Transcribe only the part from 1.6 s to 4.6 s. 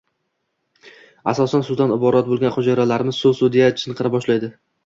suvdan iborat bo‘lgan hujayralarimiz “Suv! Suv!” deya chinqira boshlaydi